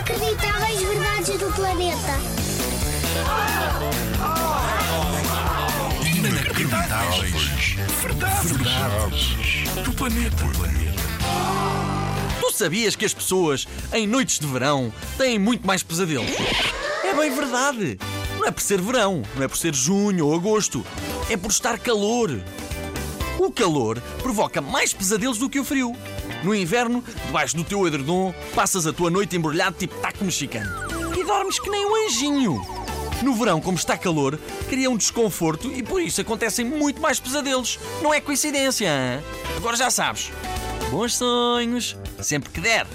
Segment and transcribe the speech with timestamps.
[0.00, 2.18] Inacreditáveis verdades do planeta.
[6.06, 7.76] Inacreditáveis.
[8.00, 8.50] Verdades.
[8.50, 9.84] Verdades.
[9.84, 10.44] Do planeta.
[12.40, 16.30] Tu sabias que as pessoas, em noites de verão, têm muito mais pesadelos?
[17.04, 17.98] É bem verdade.
[18.38, 20.84] Não é por ser verão, não é por ser junho ou agosto.
[21.28, 22.40] É por estar calor.
[23.38, 25.96] O calor provoca mais pesadelos do que o frio.
[26.42, 30.70] No inverno, debaixo do teu edredom, passas a tua noite embrulhado tipo taco mexicano.
[31.16, 32.80] E dormes que nem um anjinho.
[33.22, 37.78] No verão, como está calor, cria um desconforto e por isso acontecem muito mais pesadelos.
[38.02, 39.22] Não é coincidência, hein?
[39.56, 40.30] Agora já sabes.
[40.90, 42.86] Bons sonhos, sempre que der.